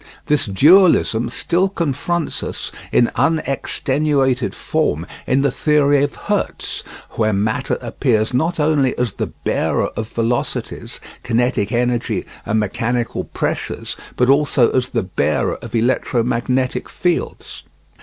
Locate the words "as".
8.97-9.13, 14.71-14.89